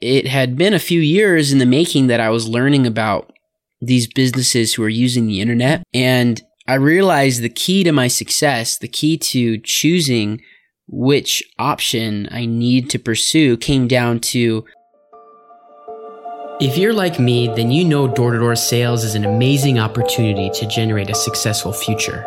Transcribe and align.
it 0.00 0.26
had 0.26 0.56
been 0.56 0.74
a 0.74 0.78
few 0.78 1.00
years 1.00 1.52
in 1.52 1.58
the 1.58 1.66
making 1.66 2.06
that 2.08 2.20
I 2.20 2.30
was 2.30 2.48
learning 2.48 2.86
about 2.86 3.32
these 3.80 4.06
businesses 4.06 4.74
who 4.74 4.82
are 4.82 4.88
using 4.88 5.26
the 5.26 5.40
internet. 5.40 5.82
And 5.94 6.42
I 6.68 6.74
realized 6.74 7.42
the 7.42 7.48
key 7.48 7.84
to 7.84 7.92
my 7.92 8.08
success, 8.08 8.78
the 8.78 8.88
key 8.88 9.16
to 9.18 9.58
choosing 9.58 10.42
which 10.88 11.42
option 11.58 12.28
I 12.30 12.46
need 12.46 12.90
to 12.90 12.98
pursue 12.98 13.56
came 13.56 13.88
down 13.88 14.20
to 14.20 14.64
if 16.58 16.78
you're 16.78 16.94
like 16.94 17.20
me, 17.20 17.48
then 17.48 17.70
you 17.70 17.84
know 17.84 18.08
door 18.08 18.32
to 18.32 18.38
door 18.38 18.56
sales 18.56 19.04
is 19.04 19.14
an 19.14 19.26
amazing 19.26 19.78
opportunity 19.78 20.48
to 20.54 20.66
generate 20.66 21.10
a 21.10 21.14
successful 21.14 21.72
future. 21.72 22.24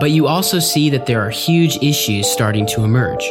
But 0.00 0.10
you 0.10 0.26
also 0.26 0.58
see 0.58 0.90
that 0.90 1.06
there 1.06 1.20
are 1.20 1.30
huge 1.30 1.76
issues 1.76 2.26
starting 2.26 2.66
to 2.66 2.82
emerge. 2.82 3.24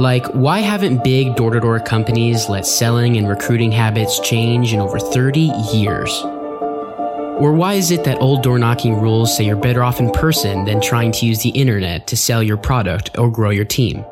Like, 0.00 0.26
why 0.28 0.60
haven't 0.60 1.04
big 1.04 1.36
door 1.36 1.50
to 1.50 1.60
door 1.60 1.78
companies 1.78 2.48
let 2.48 2.64
selling 2.64 3.18
and 3.18 3.28
recruiting 3.28 3.70
habits 3.70 4.18
change 4.20 4.72
in 4.72 4.80
over 4.80 4.98
30 4.98 5.52
years? 5.74 6.10
Or 6.24 7.52
why 7.52 7.74
is 7.74 7.90
it 7.90 8.04
that 8.04 8.18
old 8.18 8.42
door 8.42 8.58
knocking 8.58 8.98
rules 8.98 9.36
say 9.36 9.44
you're 9.44 9.56
better 9.56 9.82
off 9.82 10.00
in 10.00 10.10
person 10.10 10.64
than 10.64 10.80
trying 10.80 11.12
to 11.12 11.26
use 11.26 11.42
the 11.42 11.50
internet 11.50 12.06
to 12.06 12.16
sell 12.16 12.42
your 12.42 12.56
product 12.56 13.18
or 13.18 13.30
grow 13.30 13.50
your 13.50 13.66
team? 13.66 14.02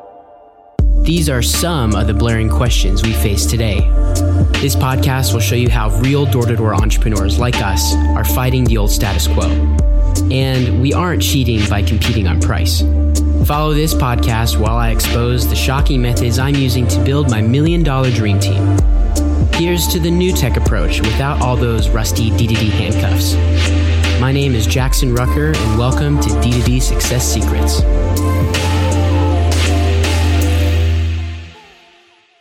These 1.01 1.27
are 1.27 1.41
some 1.41 1.95
of 1.95 2.05
the 2.05 2.13
blaring 2.13 2.51
questions 2.51 3.01
we 3.01 3.13
face 3.13 3.47
today. 3.47 3.79
This 4.61 4.75
podcast 4.75 5.33
will 5.33 5.39
show 5.39 5.55
you 5.55 5.71
how 5.71 5.89
real 6.01 6.27
door 6.27 6.45
to 6.45 6.55
door 6.55 6.75
entrepreneurs 6.75 7.39
like 7.39 7.55
us 7.63 7.95
are 8.15 8.25
fighting 8.25 8.63
the 8.65 8.77
old 8.77 8.91
status 8.91 9.25
quo. 9.25 9.49
And 10.29 10.83
we 10.83 10.93
aren't 10.93 11.23
cheating 11.23 11.67
by 11.67 11.81
competing 11.81 12.27
on 12.27 12.39
price. 12.39 12.83
Follow 13.45 13.73
this 13.73 13.95
podcast 13.95 14.59
while 14.59 14.77
I 14.77 14.91
expose 14.91 15.47
the 15.47 15.55
shocking 15.55 16.01
methods 16.01 16.37
I'm 16.37 16.55
using 16.55 16.87
to 16.87 17.03
build 17.03 17.31
my 17.31 17.41
million 17.41 17.81
dollar 17.81 18.11
dream 18.11 18.39
team. 18.39 18.77
Here's 19.53 19.87
to 19.87 19.99
the 19.99 20.11
new 20.11 20.31
tech 20.31 20.55
approach 20.55 21.01
without 21.01 21.41
all 21.41 21.55
those 21.55 21.89
rusty 21.89 22.29
D2D 22.29 22.69
handcuffs. 22.69 23.33
My 24.21 24.31
name 24.31 24.53
is 24.53 24.67
Jackson 24.67 25.15
Rucker, 25.15 25.53
and 25.55 25.79
welcome 25.79 26.19
to 26.19 26.29
D2D 26.29 26.81
Success 26.81 27.25
Secrets. 27.25 27.81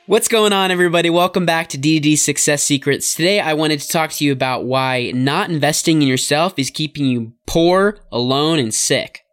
What's 0.06 0.28
going 0.28 0.52
on, 0.52 0.70
everybody? 0.70 1.10
Welcome 1.10 1.46
back 1.46 1.68
to 1.68 1.78
D2D 1.78 2.18
Success 2.18 2.62
Secrets. 2.62 3.14
Today, 3.14 3.40
I 3.40 3.54
wanted 3.54 3.80
to 3.80 3.88
talk 3.88 4.10
to 4.12 4.24
you 4.24 4.32
about 4.32 4.64
why 4.64 5.12
not 5.14 5.48
investing 5.48 6.02
in 6.02 6.08
yourself 6.08 6.58
is 6.58 6.70
keeping 6.70 7.06
you 7.06 7.32
poor, 7.46 7.98
alone, 8.12 8.58
and 8.58 8.74
sick. 8.74 9.24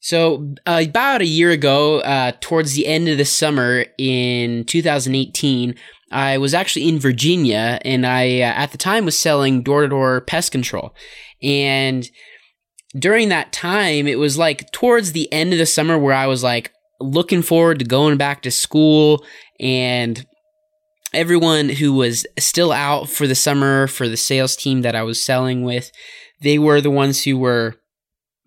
So, 0.00 0.54
uh, 0.66 0.84
about 0.88 1.22
a 1.22 1.26
year 1.26 1.50
ago, 1.50 2.00
uh, 2.00 2.32
towards 2.40 2.74
the 2.74 2.86
end 2.86 3.08
of 3.08 3.18
the 3.18 3.24
summer 3.24 3.84
in 3.98 4.64
2018, 4.64 5.74
I 6.10 6.38
was 6.38 6.54
actually 6.54 6.88
in 6.88 6.98
Virginia, 6.98 7.80
and 7.84 8.06
I, 8.06 8.40
uh, 8.40 8.52
at 8.54 8.72
the 8.72 8.78
time, 8.78 9.04
was 9.04 9.18
selling 9.18 9.62
door 9.62 9.82
to 9.82 9.88
door 9.88 10.20
pest 10.20 10.52
control. 10.52 10.94
And 11.42 12.08
during 12.96 13.28
that 13.28 13.52
time, 13.52 14.06
it 14.06 14.18
was 14.18 14.38
like 14.38 14.70
towards 14.72 15.12
the 15.12 15.30
end 15.32 15.52
of 15.52 15.58
the 15.58 15.66
summer 15.66 15.98
where 15.98 16.14
I 16.14 16.26
was 16.26 16.42
like, 16.42 16.72
looking 17.00 17.42
forward 17.42 17.78
to 17.78 17.84
going 17.84 18.16
back 18.16 18.42
to 18.42 18.50
school 18.50 19.24
and 19.60 20.26
everyone 21.12 21.68
who 21.68 21.92
was 21.92 22.26
still 22.38 22.72
out 22.72 23.08
for 23.08 23.26
the 23.26 23.34
summer 23.34 23.86
for 23.86 24.08
the 24.08 24.16
sales 24.16 24.56
team 24.56 24.82
that 24.82 24.96
I 24.96 25.02
was 25.02 25.22
selling 25.22 25.62
with, 25.62 25.90
they 26.40 26.58
were 26.58 26.80
the 26.80 26.90
ones 26.90 27.22
who 27.24 27.38
were, 27.38 27.76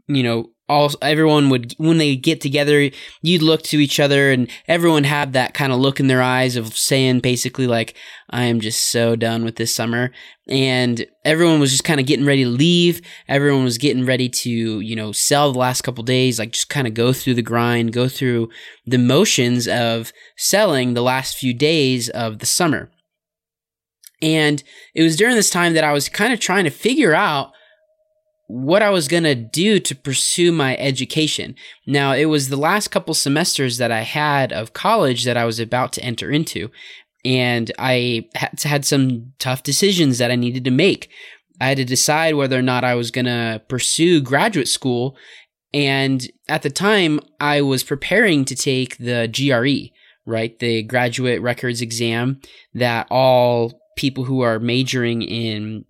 you 0.07 0.23
know, 0.23 0.49
all 0.71 0.91
everyone 1.01 1.49
would 1.49 1.73
when 1.77 1.97
they 1.97 2.15
get 2.15 2.41
together 2.41 2.89
you'd 3.21 3.41
look 3.41 3.61
to 3.61 3.79
each 3.79 3.99
other 3.99 4.31
and 4.31 4.49
everyone 4.67 5.03
had 5.03 5.33
that 5.33 5.53
kind 5.53 5.73
of 5.73 5.79
look 5.79 5.99
in 5.99 6.07
their 6.07 6.21
eyes 6.21 6.55
of 6.55 6.75
saying 6.77 7.19
basically 7.19 7.67
like 7.67 7.95
i 8.29 8.43
am 8.43 8.59
just 8.59 8.91
so 8.91 9.15
done 9.15 9.43
with 9.43 9.55
this 9.55 9.73
summer. 9.73 10.11
And 10.47 11.05
everyone 11.23 11.59
was 11.59 11.71
just 11.71 11.83
kind 11.83 11.99
of 11.99 12.05
getting 12.05 12.25
ready 12.25 12.43
to 12.43 12.49
leave. 12.49 13.01
Everyone 13.27 13.63
was 13.63 13.77
getting 13.77 14.05
ready 14.05 14.27
to 14.27 14.79
you 14.79 14.95
know 14.95 15.11
sell 15.11 15.51
the 15.51 15.59
last 15.59 15.81
couple 15.81 16.03
days 16.03 16.39
like 16.39 16.51
just 16.51 16.69
kind 16.69 16.87
of 16.87 16.93
go 16.93 17.13
through 17.13 17.35
the 17.35 17.41
grind 17.41 17.93
go 17.93 18.07
through 18.07 18.49
the 18.85 18.97
motions 18.97 19.67
of 19.67 20.11
selling 20.37 20.93
the 20.93 21.01
last 21.01 21.37
few 21.37 21.53
days 21.53 22.09
of 22.09 22.39
the 22.39 22.45
summer. 22.45 22.91
And 24.21 24.63
it 24.93 25.01
was 25.01 25.15
during 25.15 25.35
this 25.35 25.49
time 25.49 25.73
that 25.73 25.83
i 25.83 25.93
was 25.93 26.09
kind 26.09 26.33
of 26.33 26.39
trying 26.39 26.65
to 26.65 26.69
figure 26.69 27.13
out 27.13 27.51
what 28.51 28.81
I 28.81 28.89
was 28.89 29.07
going 29.07 29.23
to 29.23 29.33
do 29.33 29.79
to 29.79 29.95
pursue 29.95 30.51
my 30.51 30.75
education. 30.75 31.55
Now, 31.87 32.11
it 32.11 32.25
was 32.25 32.49
the 32.49 32.57
last 32.57 32.89
couple 32.89 33.13
semesters 33.13 33.77
that 33.77 33.91
I 33.91 34.01
had 34.01 34.51
of 34.51 34.73
college 34.73 35.23
that 35.23 35.37
I 35.37 35.45
was 35.45 35.57
about 35.59 35.93
to 35.93 36.03
enter 36.03 36.29
into. 36.29 36.69
And 37.23 37.71
I 37.79 38.27
had 38.61 38.83
some 38.83 39.31
tough 39.39 39.63
decisions 39.63 40.17
that 40.17 40.31
I 40.31 40.35
needed 40.35 40.65
to 40.65 40.71
make. 40.71 41.09
I 41.61 41.69
had 41.69 41.77
to 41.77 41.85
decide 41.85 42.35
whether 42.35 42.59
or 42.59 42.63
not 42.63 42.83
I 42.83 42.95
was 42.95 43.09
going 43.09 43.25
to 43.25 43.61
pursue 43.69 44.19
graduate 44.19 44.67
school. 44.67 45.15
And 45.73 46.29
at 46.49 46.61
the 46.61 46.69
time, 46.69 47.21
I 47.39 47.61
was 47.61 47.83
preparing 47.83 48.43
to 48.45 48.55
take 48.55 48.97
the 48.97 49.29
GRE, 49.31 49.95
right? 50.29 50.59
The 50.59 50.83
graduate 50.83 51.41
records 51.41 51.81
exam 51.81 52.41
that 52.73 53.07
all 53.09 53.79
people 53.95 54.25
who 54.25 54.41
are 54.41 54.59
majoring 54.59 55.21
in 55.21 55.85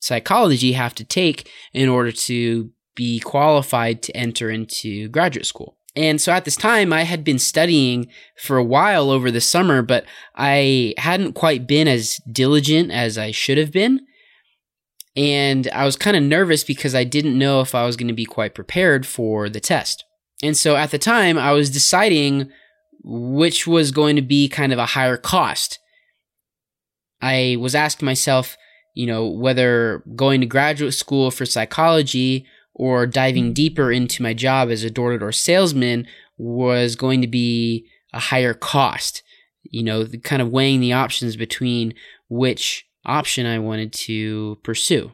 psychology 0.00 0.72
have 0.72 0.94
to 0.96 1.04
take 1.04 1.50
in 1.72 1.88
order 1.88 2.12
to 2.12 2.70
be 2.94 3.20
qualified 3.20 4.02
to 4.02 4.16
enter 4.16 4.50
into 4.50 5.08
graduate 5.08 5.46
school. 5.46 5.76
And 5.94 6.20
so 6.20 6.30
at 6.32 6.44
this 6.44 6.56
time, 6.56 6.92
I 6.92 7.04
had 7.04 7.24
been 7.24 7.38
studying 7.38 8.08
for 8.38 8.58
a 8.58 8.64
while 8.64 9.10
over 9.10 9.30
the 9.30 9.40
summer, 9.40 9.80
but 9.80 10.04
I 10.34 10.94
hadn't 10.98 11.32
quite 11.32 11.66
been 11.66 11.88
as 11.88 12.20
diligent 12.30 12.90
as 12.90 13.16
I 13.16 13.30
should 13.30 13.56
have 13.56 13.72
been. 13.72 14.00
And 15.16 15.68
I 15.72 15.86
was 15.86 15.96
kind 15.96 16.14
of 16.14 16.22
nervous 16.22 16.64
because 16.64 16.94
I 16.94 17.04
didn't 17.04 17.38
know 17.38 17.62
if 17.62 17.74
I 17.74 17.86
was 17.86 17.96
going 17.96 18.08
to 18.08 18.14
be 18.14 18.26
quite 18.26 18.54
prepared 18.54 19.06
for 19.06 19.48
the 19.48 19.60
test. 19.60 20.04
And 20.42 20.54
so 20.54 20.76
at 20.76 20.90
the 20.90 20.98
time, 20.98 21.38
I 21.38 21.52
was 21.52 21.70
deciding 21.70 22.50
which 23.02 23.66
was 23.66 23.90
going 23.90 24.16
to 24.16 24.22
be 24.22 24.48
kind 24.48 24.74
of 24.74 24.78
a 24.78 24.86
higher 24.86 25.16
cost. 25.16 25.78
I 27.22 27.56
was 27.58 27.74
asking 27.74 28.04
myself, 28.04 28.58
you 28.96 29.06
know, 29.06 29.26
whether 29.26 30.02
going 30.16 30.40
to 30.40 30.46
graduate 30.46 30.94
school 30.94 31.30
for 31.30 31.44
psychology 31.44 32.46
or 32.72 33.06
diving 33.06 33.50
mm. 33.50 33.54
deeper 33.54 33.92
into 33.92 34.22
my 34.22 34.32
job 34.32 34.70
as 34.70 34.82
a 34.82 34.90
door 34.90 35.12
to 35.12 35.18
door 35.18 35.32
salesman 35.32 36.06
was 36.38 36.96
going 36.96 37.20
to 37.20 37.26
be 37.26 37.86
a 38.14 38.18
higher 38.18 38.54
cost. 38.54 39.22
You 39.62 39.82
know, 39.82 40.06
kind 40.24 40.40
of 40.40 40.50
weighing 40.50 40.80
the 40.80 40.94
options 40.94 41.36
between 41.36 41.92
which 42.30 42.86
option 43.04 43.44
I 43.44 43.58
wanted 43.58 43.92
to 43.92 44.56
pursue. 44.62 45.12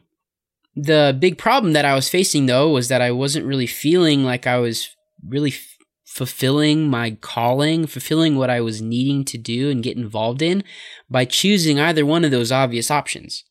The 0.76 1.16
big 1.18 1.36
problem 1.36 1.72
that 1.72 1.84
I 1.84 1.96
was 1.96 2.08
facing 2.08 2.46
though 2.46 2.70
was 2.70 2.86
that 2.86 3.02
I 3.02 3.10
wasn't 3.10 3.46
really 3.46 3.66
feeling 3.66 4.24
like 4.24 4.46
I 4.46 4.58
was 4.58 4.94
really 5.26 5.50
f- 5.50 5.76
fulfilling 6.04 6.88
my 6.88 7.16
calling, 7.20 7.86
fulfilling 7.86 8.36
what 8.36 8.48
I 8.48 8.60
was 8.60 8.80
needing 8.80 9.24
to 9.24 9.38
do 9.38 9.70
and 9.70 9.82
get 9.82 9.96
involved 9.96 10.40
in 10.40 10.62
by 11.10 11.24
choosing 11.24 11.80
either 11.80 12.06
one 12.06 12.24
of 12.24 12.30
those 12.30 12.52
obvious 12.52 12.88
options. 12.88 13.44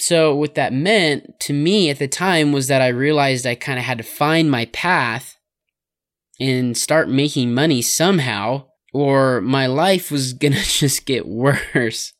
So, 0.00 0.34
what 0.34 0.54
that 0.54 0.72
meant 0.72 1.40
to 1.40 1.52
me 1.52 1.90
at 1.90 1.98
the 1.98 2.08
time 2.08 2.52
was 2.52 2.68
that 2.68 2.82
I 2.82 2.88
realized 2.88 3.46
I 3.46 3.56
kind 3.56 3.78
of 3.78 3.84
had 3.84 3.98
to 3.98 4.04
find 4.04 4.50
my 4.50 4.66
path 4.66 5.36
and 6.38 6.76
start 6.76 7.08
making 7.08 7.52
money 7.52 7.82
somehow, 7.82 8.66
or 8.92 9.40
my 9.40 9.66
life 9.66 10.10
was 10.10 10.32
going 10.34 10.52
to 10.52 10.62
just 10.62 11.04
get 11.04 11.26
worse. 11.26 12.12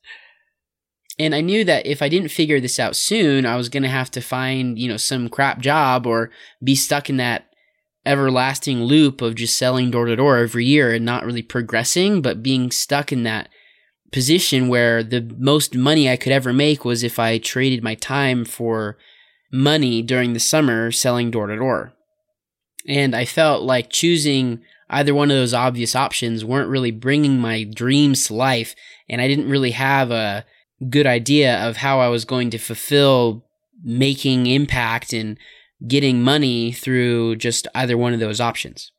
And 1.21 1.35
I 1.35 1.41
knew 1.41 1.65
that 1.65 1.87
if 1.87 2.01
I 2.01 2.09
didn't 2.09 2.31
figure 2.31 2.61
this 2.61 2.79
out 2.79 2.95
soon, 2.95 3.45
I 3.45 3.57
was 3.57 3.69
going 3.69 3.83
to 3.83 3.89
have 3.89 4.11
to 4.13 4.21
find, 4.21 4.79
you 4.79 4.89
know, 4.89 4.97
some 4.97 5.29
crap 5.29 5.59
job 5.59 6.07
or 6.07 6.31
be 6.63 6.77
stuck 6.77 7.11
in 7.11 7.17
that 7.17 7.47
everlasting 8.07 8.85
loop 8.85 9.21
of 9.21 9.35
just 9.35 9.59
selling 9.59 9.91
door 9.91 10.07
to 10.07 10.17
door 10.17 10.39
every 10.39 10.65
year 10.65 10.93
and 10.93 11.05
not 11.05 11.25
really 11.25 11.43
progressing, 11.43 12.23
but 12.23 12.43
being 12.43 12.71
stuck 12.71 13.13
in 13.13 13.25
that 13.25 13.49
position 14.13 14.69
where 14.69 15.03
the 15.03 15.21
most 15.39 15.75
money 15.75 16.09
I 16.09 16.17
could 16.17 16.33
ever 16.33 16.53
make 16.53 16.85
was 16.85 17.03
if 17.03 17.19
I 17.19 17.39
traded 17.39 17.83
my 17.83 17.95
time 17.95 18.45
for 18.45 18.97
money 19.53 20.03
during 20.03 20.33
the 20.33 20.41
summer 20.41 20.91
selling 20.91 21.31
door 21.31 21.47
to 21.47 21.57
door. 21.57 21.93
And 22.87 23.15
I 23.15 23.25
felt 23.25 23.63
like 23.63 23.91
choosing 23.91 24.63
either 24.91 25.15
one 25.15 25.31
of 25.31 25.37
those 25.37 25.55
obvious 25.55 25.95
options 25.95 26.45
weren't 26.45 26.71
really 26.71 26.91
bringing 26.91 27.39
my 27.39 27.65
dreams 27.65 28.27
to 28.27 28.35
life. 28.35 28.75
And 29.09 29.21
I 29.21 29.29
didn't 29.29 29.51
really 29.51 29.73
have 29.73 30.11
a 30.11 30.45
good 30.89 31.07
idea 31.07 31.67
of 31.67 31.79
how 31.79 32.01
I 32.01 32.09
was 32.09 32.25
going 32.25 32.51
to 32.51 32.59
fulfill 32.59 33.45
making 33.83 34.47
impact 34.47 35.13
and 35.13 35.39
getting 35.87 36.23
money 36.23 36.73
through 36.73 37.37
just 37.37 37.69
either 37.75 37.97
one 37.97 38.15
of 38.15 38.21
those 38.21 38.41
options. 38.41 38.91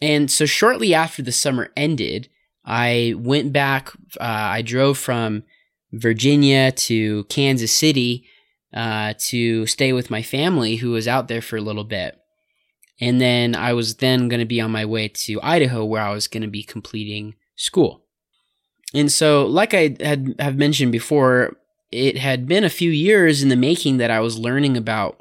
And 0.00 0.30
so 0.30 0.46
shortly 0.46 0.94
after 0.94 1.22
the 1.22 1.32
summer 1.32 1.70
ended, 1.76 2.28
I 2.64 3.14
went 3.16 3.52
back, 3.52 3.90
uh, 4.20 4.24
I 4.24 4.62
drove 4.62 4.98
from 4.98 5.44
Virginia 5.92 6.72
to 6.72 7.24
Kansas 7.24 7.72
City 7.72 8.26
uh, 8.72 9.14
to 9.28 9.66
stay 9.66 9.92
with 9.92 10.10
my 10.10 10.22
family 10.22 10.76
who 10.76 10.90
was 10.90 11.06
out 11.06 11.28
there 11.28 11.42
for 11.42 11.56
a 11.56 11.62
little 11.62 11.84
bit. 11.84 12.18
And 13.00 13.20
then 13.20 13.54
I 13.54 13.72
was 13.72 13.96
then 13.96 14.28
going 14.28 14.40
to 14.40 14.46
be 14.46 14.60
on 14.60 14.70
my 14.70 14.84
way 14.84 15.08
to 15.08 15.40
Idaho 15.42 15.84
where 15.84 16.02
I 16.02 16.12
was 16.12 16.28
going 16.28 16.42
to 16.42 16.48
be 16.48 16.62
completing 16.62 17.34
school. 17.56 18.02
And 18.94 19.10
so, 19.10 19.46
like 19.46 19.74
I 19.74 19.96
had 20.00 20.36
have 20.38 20.56
mentioned 20.56 20.92
before, 20.92 21.56
it 21.90 22.16
had 22.16 22.46
been 22.46 22.64
a 22.64 22.70
few 22.70 22.90
years 22.90 23.42
in 23.42 23.48
the 23.48 23.56
making 23.56 23.96
that 23.96 24.10
I 24.10 24.20
was 24.20 24.38
learning 24.38 24.76
about 24.76 25.20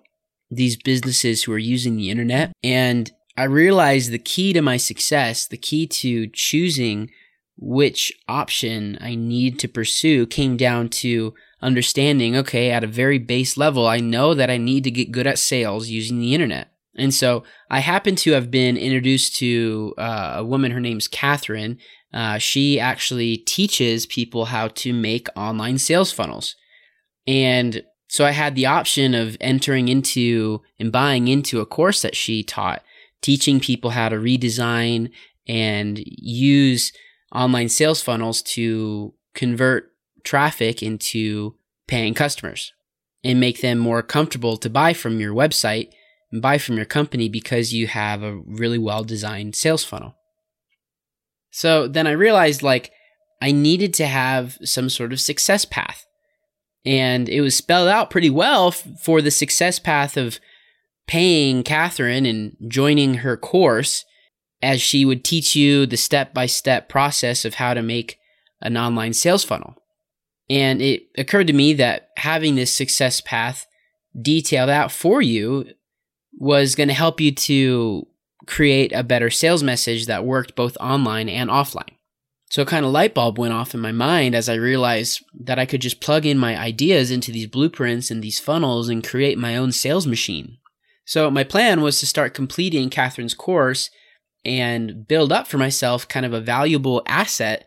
these 0.51 0.77
businesses 0.77 1.43
who 1.43 1.53
are 1.53 1.59
using 1.59 1.97
the 1.97 2.11
internet. 2.11 2.53
And 2.63 3.11
I 3.35 3.45
realized 3.45 4.11
the 4.11 4.19
key 4.19 4.53
to 4.53 4.61
my 4.61 4.77
success, 4.77 5.47
the 5.47 5.57
key 5.57 5.87
to 5.87 6.27
choosing 6.27 7.09
which 7.57 8.11
option 8.27 8.97
I 8.99 9.15
need 9.15 9.59
to 9.59 9.67
pursue 9.67 10.25
came 10.25 10.57
down 10.57 10.89
to 10.89 11.33
understanding 11.61 12.35
okay, 12.35 12.71
at 12.71 12.83
a 12.83 12.87
very 12.87 13.17
base 13.17 13.57
level, 13.57 13.87
I 13.87 13.99
know 13.99 14.33
that 14.33 14.49
I 14.49 14.57
need 14.57 14.83
to 14.83 14.91
get 14.91 15.11
good 15.11 15.27
at 15.27 15.39
sales 15.39 15.87
using 15.89 16.19
the 16.19 16.33
internet. 16.33 16.69
And 16.95 17.13
so 17.13 17.43
I 17.71 17.79
happen 17.79 18.15
to 18.17 18.33
have 18.33 18.51
been 18.51 18.77
introduced 18.77 19.35
to 19.37 19.95
uh, 19.97 20.33
a 20.37 20.43
woman, 20.43 20.71
her 20.71 20.79
name's 20.79 21.07
Catherine. 21.07 21.79
Uh, 22.13 22.37
she 22.37 22.79
actually 22.79 23.37
teaches 23.37 24.05
people 24.05 24.45
how 24.45 24.67
to 24.67 24.93
make 24.93 25.27
online 25.35 25.79
sales 25.79 26.11
funnels. 26.11 26.55
And 27.25 27.83
so 28.07 28.25
I 28.25 28.31
had 28.31 28.53
the 28.55 28.67
option 28.67 29.15
of 29.15 29.37
entering 29.41 29.87
into 29.87 30.61
and 30.79 30.91
buying 30.91 31.27
into 31.27 31.61
a 31.61 31.65
course 31.65 32.03
that 32.03 32.15
she 32.15 32.43
taught, 32.43 32.83
teaching 33.21 33.59
people 33.59 33.91
how 33.91 34.09
to 34.09 34.17
redesign 34.17 35.09
and 35.47 35.99
use 36.05 36.91
online 37.33 37.69
sales 37.69 38.01
funnels 38.01 38.41
to 38.41 39.13
convert 39.33 39.91
traffic 40.23 40.81
into 40.81 41.55
paying 41.87 42.13
customers 42.13 42.73
and 43.23 43.39
make 43.39 43.61
them 43.61 43.77
more 43.79 44.01
comfortable 44.01 44.57
to 44.57 44.69
buy 44.69 44.93
from 44.93 45.19
your 45.19 45.33
website 45.33 45.89
and 46.31 46.41
buy 46.41 46.57
from 46.57 46.75
your 46.75 46.85
company 46.85 47.29
because 47.29 47.73
you 47.73 47.87
have 47.87 48.23
a 48.23 48.35
really 48.45 48.77
well 48.77 49.03
designed 49.03 49.55
sales 49.55 49.83
funnel. 49.83 50.15
So 51.51 51.87
then 51.87 52.07
I 52.07 52.11
realized 52.11 52.63
like 52.63 52.91
I 53.41 53.51
needed 53.51 53.93
to 53.95 54.07
have 54.07 54.57
some 54.63 54.89
sort 54.89 55.13
of 55.13 55.21
success 55.21 55.65
path. 55.65 56.05
And 56.85 57.29
it 57.29 57.41
was 57.41 57.55
spelled 57.55 57.87
out 57.87 58.09
pretty 58.09 58.29
well 58.29 58.69
f- 58.69 58.87
for 59.01 59.21
the 59.21 59.31
success 59.31 59.79
path 59.79 60.17
of 60.17 60.39
paying 61.07 61.63
Catherine 61.63 62.25
and 62.25 62.57
joining 62.67 63.15
her 63.15 63.37
course 63.37 64.05
as 64.63 64.81
she 64.81 65.05
would 65.05 65.23
teach 65.23 65.55
you 65.55 65.85
the 65.85 65.97
step 65.97 66.33
by 66.33 66.45
step 66.45 66.89
process 66.89 67.45
of 67.45 67.55
how 67.55 67.73
to 67.73 67.83
make 67.83 68.17
an 68.61 68.77
online 68.77 69.13
sales 69.13 69.43
funnel. 69.43 69.75
And 70.49 70.81
it 70.81 71.03
occurred 71.17 71.47
to 71.47 71.53
me 71.53 71.73
that 71.73 72.09
having 72.17 72.55
this 72.55 72.73
success 72.73 73.21
path 73.21 73.67
detailed 74.19 74.69
out 74.69 74.91
for 74.91 75.21
you 75.21 75.65
was 76.39 76.75
going 76.75 76.87
to 76.87 76.93
help 76.93 77.19
you 77.19 77.31
to 77.31 78.07
create 78.45 78.91
a 78.93 79.03
better 79.03 79.29
sales 79.29 79.63
message 79.63 80.05
that 80.07 80.25
worked 80.25 80.55
both 80.55 80.77
online 80.77 81.29
and 81.29 81.49
offline. 81.49 81.95
So 82.49 82.61
a 82.61 82.65
kind 82.65 82.85
of 82.85 82.91
light 82.91 83.13
bulb 83.13 83.39
went 83.39 83.53
off 83.53 83.73
in 83.73 83.79
my 83.79 83.91
mind 83.91 84.35
as 84.35 84.47
I 84.47 84.55
realized 84.55 85.23
that 85.39 85.57
I 85.57 85.65
could 85.65 85.81
just 85.81 86.01
plug 86.01 86.25
in 86.25 86.37
my 86.37 86.59
ideas 86.59 87.09
into 87.09 87.31
these 87.31 87.47
blueprints 87.47 88.11
and 88.11 88.23
these 88.23 88.39
funnels 88.39 88.89
and 88.89 89.03
create 89.03 89.37
my 89.37 89.57
own 89.57 89.71
sales 89.71 90.05
machine. 90.05 90.57
So 91.05 91.31
my 91.31 91.43
plan 91.43 91.81
was 91.81 91.99
to 91.99 92.05
start 92.05 92.33
completing 92.33 92.89
Catherine's 92.89 93.33
course 93.33 93.89
and 94.45 95.07
build 95.07 95.31
up 95.31 95.47
for 95.47 95.57
myself 95.57 96.07
kind 96.07 96.25
of 96.25 96.33
a 96.33 96.41
valuable 96.41 97.01
asset 97.07 97.65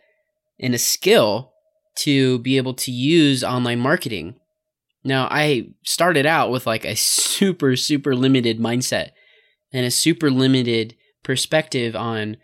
and 0.58 0.74
a 0.74 0.78
skill 0.78 1.52
to 1.96 2.38
be 2.40 2.56
able 2.56 2.74
to 2.74 2.90
use 2.90 3.42
online 3.42 3.80
marketing. 3.80 4.36
Now, 5.04 5.28
I 5.30 5.68
started 5.84 6.26
out 6.26 6.50
with 6.50 6.66
like 6.66 6.84
a 6.84 6.96
super, 6.96 7.76
super 7.76 8.14
limited 8.14 8.58
mindset 8.58 9.10
and 9.72 9.86
a 9.86 9.90
super 9.90 10.30
limited 10.30 10.96
perspective 11.22 11.96
on 11.96 12.36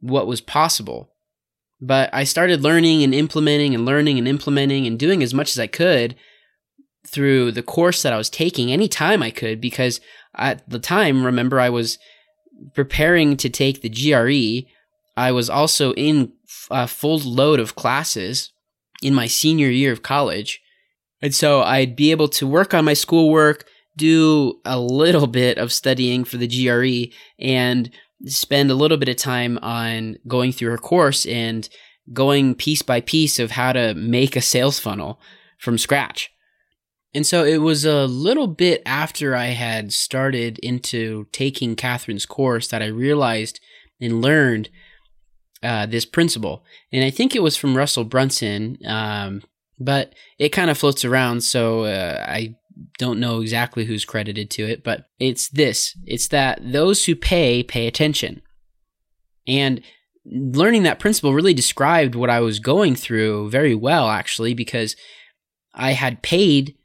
what 0.00 0.26
was 0.26 0.40
possible. 0.40 1.10
But 1.80 2.10
I 2.12 2.24
started 2.24 2.62
learning 2.62 3.02
and 3.02 3.14
implementing 3.14 3.74
and 3.74 3.84
learning 3.84 4.18
and 4.18 4.28
implementing 4.28 4.86
and 4.86 4.98
doing 4.98 5.22
as 5.22 5.34
much 5.34 5.50
as 5.50 5.58
I 5.58 5.66
could 5.66 6.14
through 7.06 7.52
the 7.52 7.62
course 7.62 8.02
that 8.02 8.12
I 8.12 8.18
was 8.18 8.30
taking 8.30 8.70
anytime 8.70 9.22
I 9.22 9.30
could 9.30 9.60
because 9.60 10.00
at 10.34 10.68
the 10.68 10.78
time, 10.78 11.24
remember, 11.24 11.60
I 11.60 11.68
was 11.68 11.98
preparing 12.74 13.36
to 13.38 13.48
take 13.48 13.82
the 13.82 13.88
GRE. 13.88 14.68
I 15.16 15.32
was 15.32 15.50
also 15.50 15.92
in 15.94 16.32
a 16.70 16.86
full 16.86 17.18
load 17.18 17.60
of 17.60 17.74
classes 17.74 18.52
in 19.02 19.14
my 19.14 19.26
senior 19.26 19.68
year 19.68 19.92
of 19.92 20.02
college. 20.02 20.60
And 21.20 21.34
so 21.34 21.62
I'd 21.62 21.96
be 21.96 22.10
able 22.10 22.28
to 22.28 22.46
work 22.46 22.74
on 22.74 22.84
my 22.84 22.94
schoolwork, 22.94 23.66
do 23.96 24.60
a 24.64 24.78
little 24.78 25.26
bit 25.26 25.58
of 25.58 25.72
studying 25.72 26.24
for 26.24 26.36
the 26.36 26.48
GRE, 26.48 27.14
and 27.38 27.90
spend 28.26 28.70
a 28.70 28.74
little 28.74 28.96
bit 28.96 29.08
of 29.08 29.16
time 29.16 29.58
on 29.62 30.16
going 30.26 30.52
through 30.52 30.70
her 30.70 30.78
course 30.78 31.26
and 31.26 31.68
going 32.12 32.54
piece 32.54 32.82
by 32.82 33.00
piece 33.00 33.38
of 33.38 33.52
how 33.52 33.72
to 33.72 33.94
make 33.94 34.36
a 34.36 34.40
sales 34.40 34.78
funnel 34.78 35.20
from 35.58 35.78
scratch. 35.78 36.31
And 37.14 37.26
so 37.26 37.44
it 37.44 37.58
was 37.58 37.84
a 37.84 38.06
little 38.06 38.46
bit 38.46 38.82
after 38.86 39.36
I 39.36 39.46
had 39.46 39.92
started 39.92 40.58
into 40.60 41.26
taking 41.32 41.76
Catherine's 41.76 42.26
course 42.26 42.68
that 42.68 42.82
I 42.82 42.86
realized 42.86 43.60
and 44.00 44.22
learned 44.22 44.70
uh, 45.62 45.86
this 45.86 46.06
principle. 46.06 46.64
And 46.90 47.04
I 47.04 47.10
think 47.10 47.36
it 47.36 47.42
was 47.42 47.56
from 47.56 47.76
Russell 47.76 48.04
Brunson, 48.04 48.78
um, 48.86 49.42
but 49.78 50.14
it 50.38 50.50
kind 50.50 50.70
of 50.70 50.78
floats 50.78 51.04
around. 51.04 51.42
So 51.42 51.84
uh, 51.84 52.24
I 52.26 52.54
don't 52.98 53.20
know 53.20 53.40
exactly 53.40 53.84
who's 53.84 54.04
credited 54.04 54.50
to 54.50 54.62
it, 54.64 54.82
but 54.82 55.06
it's 55.18 55.48
this 55.50 55.96
it's 56.06 56.28
that 56.28 56.60
those 56.62 57.04
who 57.04 57.14
pay 57.14 57.62
pay 57.62 57.86
attention. 57.86 58.42
And 59.46 59.82
learning 60.24 60.84
that 60.84 61.00
principle 61.00 61.34
really 61.34 61.54
described 61.54 62.14
what 62.14 62.30
I 62.30 62.40
was 62.40 62.58
going 62.58 62.94
through 62.94 63.50
very 63.50 63.74
well, 63.74 64.08
actually, 64.08 64.54
because 64.54 64.96
I 65.74 65.92
had 65.92 66.22
paid 66.22 66.76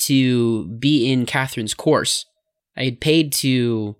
to 0.00 0.66
be 0.66 1.10
in 1.10 1.26
Catherine's 1.26 1.74
course. 1.74 2.26
I 2.76 2.84
had 2.84 3.00
paid 3.00 3.32
to 3.34 3.96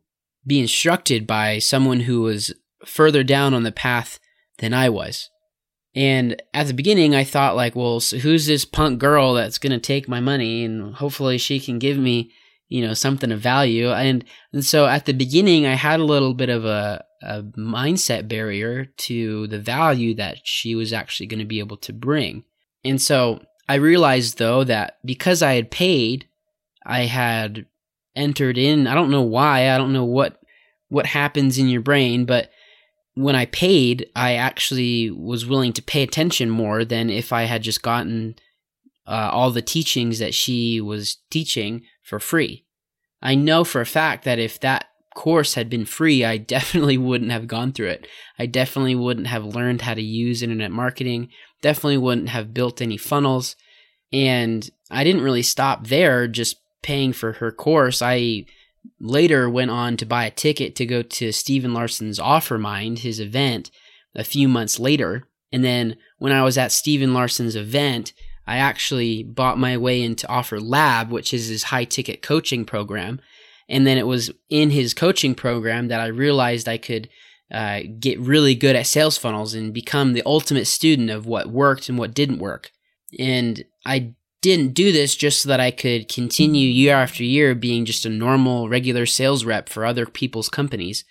be 0.47 0.61
instructed 0.61 1.27
by 1.27 1.59
someone 1.59 2.01
who 2.01 2.23
was 2.23 2.53
further 2.85 3.23
down 3.23 3.55
on 3.55 3.63
the 3.63 3.73
path 3.73 4.19
than 4.59 4.75
I 4.75 4.89
was. 4.89 5.31
And 5.95 6.43
at 6.53 6.67
the 6.67 6.75
beginning, 6.75 7.15
I 7.15 7.25
thought, 7.25 7.57
like, 7.57 7.77
well, 7.77 8.01
so 8.01 8.19
who's 8.19 8.47
this 8.47 8.65
punk 8.65 8.99
girl 8.99 9.35
that's 9.35 9.59
going 9.59 9.73
to 9.73 9.79
take 9.79 10.09
my 10.09 10.21
money 10.21 10.65
and 10.65 10.95
hopefully 10.95 11.39
she 11.39 11.61
can 11.61 11.79
give 11.79 11.97
me, 11.97 12.33
you 12.69 12.85
know, 12.85 12.95
something 12.95 13.31
of 13.31 13.41
value? 13.41 13.91
And, 13.91 14.25
and 14.53 14.65
so 14.65 14.87
at 14.87 15.07
the 15.07 15.13
beginning, 15.13 15.67
I 15.67 15.75
had 15.75 16.01
a 16.01 16.05
little 16.05 16.35
bit 16.35 16.49
of 16.49 16.65
a, 16.65 17.05
a 17.23 17.43
mindset 17.43 18.27
barrier 18.27 18.87
to 18.87 19.47
the 19.47 19.61
value 19.61 20.15
that 20.17 20.39
she 20.43 20.75
was 20.75 20.93
actually 20.93 21.27
going 21.27 21.39
to 21.39 21.47
be 21.47 21.61
able 21.61 21.77
to 21.79 21.93
bring. 21.93 22.45
And 22.85 23.01
so 23.01 23.41
I 23.69 23.77
realized, 23.77 24.39
though, 24.39 24.65
that 24.65 24.99
because 25.05 25.43
I 25.43 25.55
had 25.55 25.71
paid, 25.71 26.27
I 26.85 27.03
had 27.03 27.67
entered 28.15 28.59
in, 28.59 28.87
I 28.87 28.95
don't 28.95 29.11
know 29.11 29.23
why, 29.23 29.71
I 29.71 29.79
don't 29.79 29.93
know 29.93 30.05
what 30.05 30.41
what 30.89 31.07
happens 31.07 31.59
in 31.59 31.69
your 31.69 31.81
brain, 31.81 32.25
but 32.25 32.51
when 33.15 33.35
I 33.35 33.47
paid, 33.47 34.09
I 34.15 34.35
actually 34.35 35.11
was 35.11 35.47
willing 35.47 35.73
to 35.73 35.83
pay 35.83 36.03
attention 36.03 36.51
more 36.51 36.85
than 36.85 37.11
if 37.11 37.33
I 37.33 37.45
had 37.45 37.63
just 37.63 37.83
gotten 37.83 38.37
uh, 39.07 39.31
all 39.33 39.51
the 39.51 39.63
teachings 39.63 40.19
that 40.19 40.35
she 40.35 40.81
was 40.81 41.19
teaching 41.31 41.83
for 42.03 42.19
free. 42.19 42.65
I 43.23 43.35
know 43.35 43.65
for 43.65 43.81
a 43.81 43.87
fact 43.87 44.25
that 44.25 44.39
if 44.39 44.61
that 44.61 44.87
course 45.15 45.55
had 45.55 45.71
been 45.71 45.85
free, 45.85 46.25
I 46.25 46.37
definitely 46.57 46.99
wouldn't 46.99 47.31
have 47.31 47.47
gone 47.47 47.73
through 47.73 47.89
it. 47.89 48.07
I 48.39 48.47
definitely 48.47 48.95
wouldn't 48.95 49.29
have 49.29 49.45
learned 49.45 49.83
how 49.83 49.95
to 49.95 50.03
use 50.03 50.43
internet 50.43 50.71
marketing, 50.71 51.29
definitely 51.63 51.99
wouldn't 51.99 52.29
have 52.29 52.55
built 52.55 52.83
any 52.83 52.97
funnels. 52.97 53.57
And 54.15 54.71
I 54.93 55.03
didn't 55.03 55.23
really 55.23 55.43
stop 55.43 55.89
there 55.89 56.29
just 56.29 56.61
paying 56.83 57.13
for 57.13 57.33
her 57.33 57.51
course. 57.51 58.01
I 58.01 58.47
later 59.01 59.51
went 59.51 59.73
on 59.73 59.97
to 59.97 60.07
buy 60.07 60.25
a 60.25 60.31
ticket 60.31 60.77
to 60.77 60.87
go 60.87 61.03
to 61.03 61.33
Stephen 61.33 61.75
Larsen's 61.75 62.21
Offermind, 62.21 63.01
his 63.01 63.19
event, 63.19 63.73
a 64.15 64.23
few 64.23 64.47
months 64.47 64.79
later. 64.79 65.27
And 65.53 65.65
then 65.65 65.97
when 66.19 66.31
I 66.31 66.45
was 66.45 66.57
at 66.57 66.71
Stephen 66.71 67.13
Larsen's 67.13 67.57
event, 67.57 68.13
I 68.47 68.59
actually 68.59 69.25
bought 69.25 69.59
my 69.59 69.77
way 69.77 70.01
into 70.01 70.29
Offer 70.29 70.61
Lab, 70.61 71.11
which 71.11 71.35
is 71.35 71.49
his 71.49 71.65
high 71.65 71.85
ticket 71.85 72.23
coaching 72.23 72.65
program. 72.65 73.21
And 73.69 73.85
then 73.85 73.99
it 73.99 74.07
was 74.07 74.31
in 74.49 74.71
his 74.71 74.95
coaching 74.95 75.35
program 75.35 75.89
that 75.89 76.01
I 76.01 76.07
realized 76.07 76.69
I 76.69 76.79
could 76.79 77.09
uh, 77.51 77.81
get 77.99 78.21
really 78.21 78.55
good 78.55 78.77
at 78.77 78.87
sales 78.87 79.19
funnels 79.19 79.55
and 79.55 79.75
become 79.75 80.13
the 80.13 80.23
ultimate 80.25 80.67
student 80.67 81.11
of 81.11 81.27
what 81.27 81.49
worked 81.49 81.89
and 81.89 81.99
what 81.99 82.15
didn't 82.15 82.39
work. 82.39 82.71
And 83.19 83.65
I 83.85 84.15
didn't 84.43 84.75
do 84.75 84.93
this 84.93 85.17
just 85.17 85.41
so 85.41 85.49
that 85.49 85.61
I 85.61 85.71
could 85.71 86.09
continue 86.09 86.69
year 86.69 86.97
after 86.97 87.25
year 87.25 87.55
being 87.55 87.85
just 87.85 88.05
a 88.05 88.11
normal, 88.11 88.69
regular 88.69 89.07
sales 89.07 89.45
rep 89.45 89.69
for 89.69 89.87
other 89.87 90.05
people's 90.05 90.49
companies, 90.49 91.05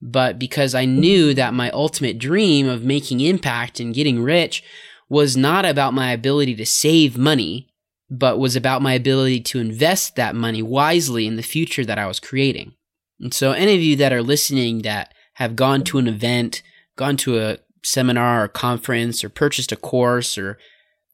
but 0.00 0.38
because 0.38 0.74
I 0.74 0.84
knew 0.84 1.34
that 1.34 1.54
my 1.54 1.70
ultimate 1.70 2.18
dream 2.18 2.68
of 2.68 2.84
making 2.84 3.20
impact 3.20 3.80
and 3.80 3.94
getting 3.94 4.22
rich 4.22 4.62
was 5.08 5.36
not 5.36 5.64
about 5.64 5.94
my 5.94 6.12
ability 6.12 6.54
to 6.54 6.66
save 6.66 7.18
money, 7.18 7.68
but 8.08 8.38
was 8.38 8.54
about 8.54 8.82
my 8.82 8.92
ability 8.94 9.40
to 9.40 9.58
invest 9.58 10.16
that 10.16 10.36
money 10.36 10.62
wisely 10.62 11.26
in 11.26 11.36
the 11.36 11.42
future 11.42 11.84
that 11.84 11.98
I 11.98 12.06
was 12.06 12.20
creating. 12.20 12.74
And 13.20 13.34
so, 13.34 13.52
any 13.52 13.74
of 13.74 13.80
you 13.80 13.96
that 13.96 14.12
are 14.12 14.22
listening 14.22 14.82
that 14.82 15.12
have 15.34 15.56
gone 15.56 15.82
to 15.84 15.98
an 15.98 16.06
event, 16.06 16.62
gone 16.96 17.16
to 17.18 17.38
a 17.40 17.58
seminar 17.82 18.44
or 18.44 18.48
conference 18.48 19.24
or 19.24 19.28
purchased 19.28 19.72
a 19.72 19.76
course 19.76 20.38
or 20.38 20.58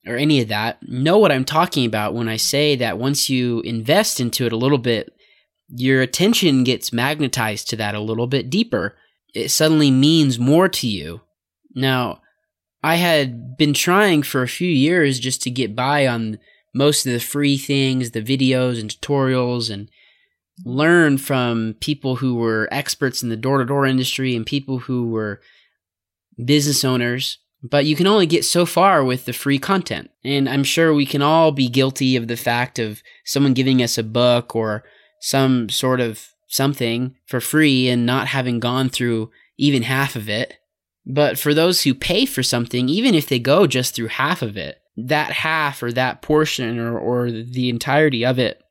or 0.06 0.16
any 0.16 0.40
of 0.40 0.48
that 0.48 0.86
know 0.86 1.18
what 1.18 1.32
I'm 1.32 1.44
talking 1.44 1.86
about 1.86 2.14
when 2.14 2.28
I 2.28 2.36
say 2.36 2.76
that 2.76 2.98
once 2.98 3.30
you 3.30 3.60
invest 3.60 4.20
into 4.20 4.46
it 4.46 4.52
a 4.52 4.56
little 4.56 4.78
bit, 4.78 5.12
your 5.68 6.02
attention 6.02 6.64
gets 6.64 6.92
magnetized 6.92 7.68
to 7.70 7.76
that 7.76 7.94
a 7.94 8.00
little 8.00 8.26
bit 8.26 8.50
deeper. 8.50 8.96
It 9.34 9.50
suddenly 9.50 9.90
means 9.90 10.38
more 10.38 10.68
to 10.68 10.86
you. 10.86 11.22
Now, 11.74 12.20
I 12.82 12.96
had 12.96 13.56
been 13.56 13.72
trying 13.72 14.22
for 14.22 14.42
a 14.42 14.48
few 14.48 14.68
years 14.68 15.18
just 15.18 15.42
to 15.42 15.50
get 15.50 15.74
by 15.74 16.06
on 16.06 16.38
most 16.74 17.06
of 17.06 17.12
the 17.12 17.20
free 17.20 17.56
things, 17.56 18.10
the 18.10 18.22
videos 18.22 18.80
and 18.80 18.90
tutorials, 18.90 19.70
and 19.70 19.88
learn 20.64 21.18
from 21.18 21.76
people 21.80 22.16
who 22.16 22.34
were 22.34 22.68
experts 22.70 23.22
in 23.22 23.28
the 23.28 23.36
door 23.36 23.58
to 23.58 23.64
door 23.64 23.86
industry 23.86 24.36
and 24.36 24.44
people 24.44 24.80
who 24.80 25.08
were 25.08 25.40
business 26.44 26.84
owners. 26.84 27.38
But 27.64 27.86
you 27.86 27.96
can 27.96 28.06
only 28.06 28.26
get 28.26 28.44
so 28.44 28.66
far 28.66 29.02
with 29.02 29.24
the 29.24 29.32
free 29.32 29.58
content. 29.58 30.10
And 30.22 30.48
I'm 30.50 30.64
sure 30.64 30.92
we 30.92 31.06
can 31.06 31.22
all 31.22 31.50
be 31.50 31.68
guilty 31.70 32.14
of 32.14 32.28
the 32.28 32.36
fact 32.36 32.78
of 32.78 33.02
someone 33.24 33.54
giving 33.54 33.82
us 33.82 33.96
a 33.96 34.02
book 34.02 34.54
or 34.54 34.84
some 35.20 35.70
sort 35.70 36.00
of 36.00 36.28
something 36.46 37.16
for 37.26 37.40
free 37.40 37.88
and 37.88 38.04
not 38.04 38.28
having 38.28 38.60
gone 38.60 38.90
through 38.90 39.30
even 39.56 39.82
half 39.82 40.14
of 40.14 40.28
it. 40.28 40.58
But 41.06 41.38
for 41.38 41.54
those 41.54 41.82
who 41.82 41.94
pay 41.94 42.26
for 42.26 42.42
something, 42.42 42.90
even 42.90 43.14
if 43.14 43.28
they 43.28 43.38
go 43.38 43.66
just 43.66 43.94
through 43.94 44.08
half 44.08 44.42
of 44.42 44.58
it, 44.58 44.78
that 44.96 45.32
half 45.32 45.82
or 45.82 45.90
that 45.92 46.20
portion 46.20 46.78
or, 46.78 46.98
or 46.98 47.30
the 47.30 47.70
entirety 47.70 48.26
of 48.26 48.38
it 48.38 48.62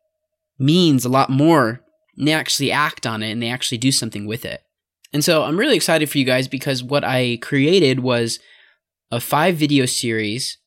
means 0.60 1.04
a 1.04 1.10
lot 1.10 1.32
more. 1.32 1.82
And 2.16 2.28
they 2.28 2.34
actually 2.34 2.72
act 2.72 3.08
on 3.08 3.24
it 3.24 3.32
and 3.32 3.42
they 3.42 3.50
actually 3.50 3.80
do 3.80 3.92
something 3.92 4.28
with 4.28 4.46
it. 4.46 4.62
And 5.12 5.24
so 5.24 5.44
I'm 5.44 5.58
really 5.58 5.76
excited 5.76 6.12
for 6.12 6.20
you 6.20 6.26
guys 6.26 6.48
because 6.48 6.84
what 6.84 7.04
I 7.04 7.40
created 7.42 8.00
was 8.00 8.40
a 9.14 9.20
five 9.20 9.56
video 9.56 9.86
series 9.86 10.58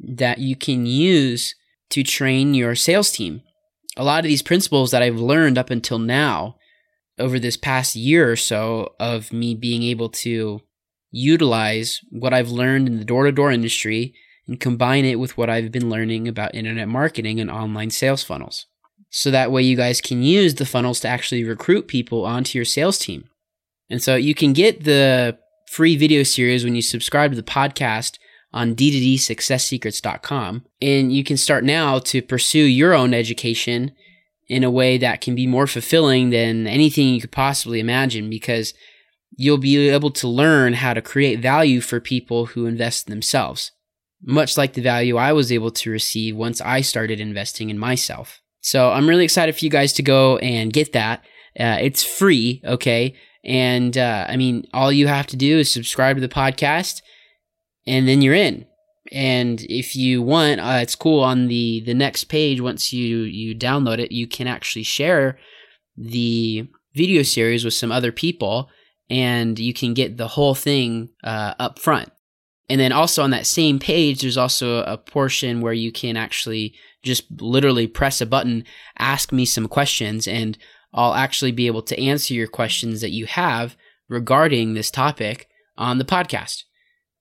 that 0.00 0.38
you 0.38 0.56
can 0.56 0.86
use 0.86 1.54
to 1.90 2.02
train 2.02 2.52
your 2.52 2.74
sales 2.74 3.12
team. 3.12 3.42
A 3.96 4.02
lot 4.02 4.24
of 4.24 4.28
these 4.28 4.42
principles 4.42 4.90
that 4.90 5.02
I've 5.02 5.20
learned 5.20 5.56
up 5.56 5.70
until 5.70 6.00
now 6.00 6.56
over 7.16 7.38
this 7.38 7.56
past 7.56 7.94
year 7.94 8.28
or 8.28 8.34
so 8.34 8.94
of 8.98 9.32
me 9.32 9.54
being 9.54 9.84
able 9.84 10.08
to 10.08 10.60
utilize 11.12 12.00
what 12.10 12.34
I've 12.34 12.50
learned 12.50 12.88
in 12.88 12.98
the 12.98 13.04
door 13.04 13.26
to 13.26 13.32
door 13.32 13.52
industry 13.52 14.14
and 14.48 14.58
combine 14.58 15.04
it 15.04 15.20
with 15.20 15.36
what 15.38 15.48
I've 15.48 15.70
been 15.70 15.88
learning 15.88 16.26
about 16.26 16.56
internet 16.56 16.88
marketing 16.88 17.38
and 17.38 17.50
online 17.50 17.90
sales 17.90 18.24
funnels. 18.24 18.66
So 19.10 19.30
that 19.30 19.52
way 19.52 19.62
you 19.62 19.76
guys 19.76 20.00
can 20.00 20.24
use 20.24 20.56
the 20.56 20.66
funnels 20.66 20.98
to 21.00 21.08
actually 21.08 21.44
recruit 21.44 21.86
people 21.86 22.24
onto 22.24 22.58
your 22.58 22.64
sales 22.64 22.98
team. 22.98 23.28
And 23.88 24.02
so 24.02 24.16
you 24.16 24.34
can 24.34 24.52
get 24.52 24.82
the 24.82 25.38
free 25.70 25.96
video 25.96 26.24
series 26.24 26.64
when 26.64 26.74
you 26.74 26.82
subscribe 26.82 27.30
to 27.30 27.36
the 27.36 27.44
podcast 27.44 28.18
on 28.52 28.74
d2dsuccesssecrets.com. 28.74 30.64
And 30.82 31.12
you 31.12 31.22
can 31.22 31.36
start 31.36 31.62
now 31.62 32.00
to 32.00 32.20
pursue 32.20 32.64
your 32.64 32.92
own 32.92 33.14
education 33.14 33.92
in 34.48 34.64
a 34.64 34.70
way 34.70 34.98
that 34.98 35.20
can 35.20 35.36
be 35.36 35.46
more 35.46 35.68
fulfilling 35.68 36.30
than 36.30 36.66
anything 36.66 37.14
you 37.14 37.20
could 37.20 37.30
possibly 37.30 37.78
imagine 37.78 38.28
because 38.28 38.74
you'll 39.36 39.58
be 39.58 39.88
able 39.90 40.10
to 40.10 40.26
learn 40.26 40.72
how 40.72 40.92
to 40.92 41.00
create 41.00 41.38
value 41.38 41.80
for 41.80 42.00
people 42.00 42.46
who 42.46 42.66
invest 42.66 43.06
in 43.06 43.12
themselves, 43.12 43.70
much 44.20 44.58
like 44.58 44.72
the 44.72 44.82
value 44.82 45.18
I 45.18 45.32
was 45.32 45.52
able 45.52 45.70
to 45.70 45.90
receive 45.90 46.34
once 46.34 46.60
I 46.60 46.80
started 46.80 47.20
investing 47.20 47.70
in 47.70 47.78
myself. 47.78 48.40
So 48.60 48.90
I'm 48.90 49.08
really 49.08 49.22
excited 49.22 49.56
for 49.56 49.64
you 49.64 49.70
guys 49.70 49.92
to 49.92 50.02
go 50.02 50.36
and 50.38 50.72
get 50.72 50.94
that. 50.94 51.20
Uh, 51.58 51.78
it's 51.80 52.02
free, 52.02 52.60
okay? 52.64 53.14
And 53.44 53.96
uh, 53.96 54.26
I 54.28 54.36
mean, 54.36 54.66
all 54.72 54.92
you 54.92 55.06
have 55.06 55.26
to 55.28 55.36
do 55.36 55.58
is 55.58 55.70
subscribe 55.70 56.16
to 56.16 56.20
the 56.20 56.28
podcast, 56.28 57.02
and 57.86 58.06
then 58.06 58.22
you're 58.22 58.34
in. 58.34 58.66
And 59.12 59.62
if 59.62 59.96
you 59.96 60.22
want, 60.22 60.60
uh, 60.60 60.78
it's 60.82 60.94
cool. 60.94 61.22
On 61.22 61.48
the 61.48 61.80
the 61.80 61.94
next 61.94 62.24
page, 62.24 62.60
once 62.60 62.92
you 62.92 63.18
you 63.18 63.54
download 63.54 63.98
it, 63.98 64.12
you 64.12 64.26
can 64.26 64.46
actually 64.46 64.82
share 64.82 65.38
the 65.96 66.68
video 66.94 67.22
series 67.22 67.64
with 67.64 67.74
some 67.74 67.90
other 67.90 68.12
people, 68.12 68.68
and 69.08 69.58
you 69.58 69.72
can 69.72 69.94
get 69.94 70.16
the 70.16 70.28
whole 70.28 70.54
thing 70.54 71.08
uh, 71.24 71.54
up 71.58 71.78
front. 71.78 72.10
And 72.68 72.80
then 72.80 72.92
also 72.92 73.24
on 73.24 73.30
that 73.30 73.46
same 73.46 73.80
page, 73.80 74.20
there's 74.20 74.36
also 74.36 74.84
a 74.84 74.96
portion 74.96 75.60
where 75.60 75.72
you 75.72 75.90
can 75.90 76.16
actually 76.16 76.74
just 77.02 77.24
literally 77.40 77.88
press 77.88 78.20
a 78.20 78.26
button, 78.26 78.64
ask 78.96 79.32
me 79.32 79.44
some 79.44 79.66
questions, 79.66 80.28
and 80.28 80.56
I'll 80.92 81.14
actually 81.14 81.52
be 81.52 81.66
able 81.66 81.82
to 81.82 82.00
answer 82.00 82.34
your 82.34 82.48
questions 82.48 83.00
that 83.00 83.10
you 83.10 83.26
have 83.26 83.76
regarding 84.08 84.74
this 84.74 84.90
topic 84.90 85.48
on 85.76 85.98
the 85.98 86.04
podcast 86.04 86.64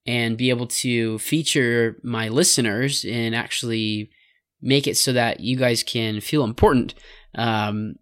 and 0.06 0.38
be 0.38 0.50
able 0.50 0.68
to 0.68 1.20
feature 1.20 1.98
my 2.04 2.30
listeners 2.30 3.06
and 3.06 3.36
actually 3.36 4.10
make 4.62 4.88
it 4.88 4.98
so 4.98 5.14
that 5.14 5.40
you 5.40 5.56
guys 5.56 5.84
can 5.84 6.20
feel 6.20 6.44
important 6.44 6.96
um, 7.36 7.96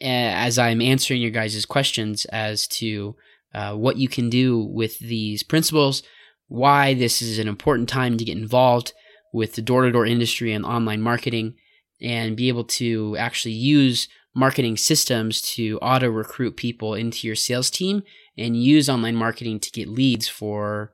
as 0.00 0.58
I'm 0.58 0.80
answering 0.80 1.20
your 1.20 1.30
guys' 1.30 1.66
questions 1.66 2.24
as 2.26 2.66
to 2.68 3.16
uh, 3.54 3.74
what 3.74 3.96
you 3.96 4.08
can 4.08 4.30
do 4.30 4.58
with 4.60 4.98
these 5.00 5.42
principles, 5.42 6.02
why 6.46 6.94
this 6.94 7.20
is 7.20 7.38
an 7.38 7.48
important 7.48 7.88
time 7.88 8.16
to 8.16 8.24
get 8.24 8.36
involved 8.36 8.92
with 9.32 9.54
the 9.54 9.62
door 9.62 9.82
to 9.82 9.92
door 9.92 10.06
industry 10.06 10.52
and 10.52 10.64
online 10.64 11.02
marketing, 11.02 11.54
and 12.00 12.36
be 12.36 12.48
able 12.48 12.64
to 12.64 13.16
actually 13.16 13.54
use 13.54 14.08
marketing 14.34 14.76
systems 14.76 15.40
to 15.40 15.78
auto 15.78 16.08
recruit 16.08 16.56
people 16.56 16.94
into 16.94 17.26
your 17.26 17.36
sales 17.36 17.70
team 17.70 18.02
and 18.36 18.62
use 18.62 18.88
online 18.88 19.16
marketing 19.16 19.58
to 19.60 19.70
get 19.70 19.88
leads 19.88 20.28
for 20.28 20.92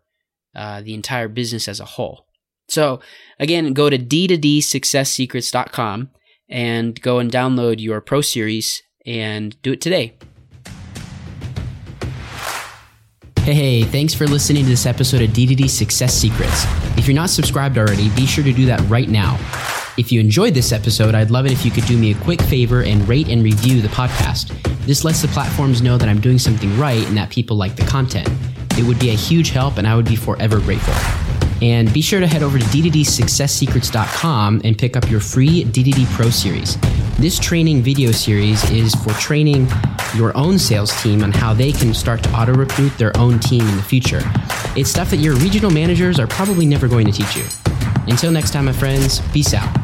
uh, 0.55 0.81
the 0.81 0.95
entire 0.95 1.29
business 1.29 1.69
as 1.69 1.81
a 1.81 1.85
whole. 1.85 2.26
So, 2.69 3.00
again, 3.38 3.75
go 3.75 3.91
to 3.91 3.99
d2dsuccesssecrets.com 3.99 6.11
and 6.49 7.00
go 7.00 7.19
and 7.19 7.31
download 7.31 7.81
your 7.81 8.00
Pro 8.00 8.21
Series 8.21 8.83
and 9.05 9.61
do 9.62 9.73
it 9.73 9.81
today. 9.81 10.17
Hey, 13.45 13.53
hey, 13.53 13.83
thanks 13.83 14.14
for 14.14 14.26
listening 14.26 14.62
to 14.62 14.71
this 14.71 14.87
episode 14.87 15.21
of 15.21 15.29
D2D 15.31 15.69
Success 15.69 16.14
Secrets. 16.14 16.64
If 16.97 17.07
you're 17.07 17.14
not 17.14 17.29
subscribed 17.29 17.76
already, 17.76 18.09
be 18.17 18.25
sure 18.25 18.43
to 18.43 18.55
do 18.55 18.64
that 18.64 18.81
right 18.88 19.09
now. 19.09 19.37
If 19.97 20.11
you 20.11 20.19
enjoyed 20.19 20.55
this 20.55 20.73
episode, 20.73 21.15
I'd 21.15 21.31
love 21.31 21.47
it 21.47 21.53
if 21.53 21.65
you 21.65 21.71
could 21.71 21.85
do 21.85 21.97
me 21.97 22.11
a 22.11 22.17
quick 22.17 22.43
favor 22.43 22.83
and 22.83 23.09
rate 23.09 23.29
and 23.29 23.45
review 23.45 23.81
the 23.81 23.87
podcast. 23.89 24.49
This 24.87 25.05
lets 25.05 25.23
the 25.23 25.29
platforms 25.29 25.83
know 25.83 25.97
that 25.97 26.09
I'm 26.09 26.21
doing 26.21 26.39
something 26.39 26.77
right 26.77 27.07
and 27.07 27.17
that 27.17 27.31
people 27.31 27.57
like 27.57 27.77
the 27.77 27.87
content. 27.87 28.29
It 28.77 28.83
would 28.85 28.99
be 28.99 29.11
a 29.11 29.15
huge 29.15 29.51
help, 29.51 29.79
and 29.79 29.87
I 29.87 29.95
would 29.95 30.07
be 30.07 30.17
forever 30.17 30.59
grateful. 30.59 30.95
And 31.63 31.93
be 31.93 32.01
sure 32.01 32.19
to 32.19 32.27
head 32.27 32.43
over 32.43 32.59
to 32.59 32.65
d2dsuccesssecrets.com 32.65 34.63
and 34.65 34.77
pick 34.77 34.97
up 34.97 35.09
your 35.09 35.21
free 35.21 35.65
D2D 35.65 36.13
Pro 36.13 36.29
series. 36.29 36.77
This 37.19 37.39
training 37.39 37.83
video 37.83 38.11
series 38.11 38.69
is 38.73 38.97
for 38.97 39.13
training 39.13 39.69
your 40.17 40.37
own 40.37 40.59
sales 40.59 40.91
team 41.03 41.23
on 41.23 41.31
how 41.31 41.55
they 41.55 41.71
can 41.71 41.95
start 41.95 42.21
to 42.25 42.33
auto 42.33 42.53
recruit 42.53 42.99
their 42.99 43.17
own 43.17 43.39
team 43.39 43.61
in 43.61 43.77
the 43.77 43.83
future. 43.83 44.23
It's 44.77 44.91
stuff 44.91 45.11
that 45.11 45.19
your 45.19 45.37
regional 45.37 45.71
managers 45.71 46.19
are 46.19 46.27
probably 46.27 46.67
never 46.67 46.89
going 46.89 47.07
to 47.07 47.13
teach 47.13 47.37
you. 47.37 47.45
Until 48.09 48.33
next 48.33 48.53
time, 48.53 48.65
my 48.65 48.73
friends, 48.73 49.21
peace 49.33 49.55
out. 49.55 49.84